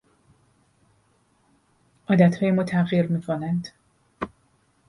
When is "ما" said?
2.51-2.63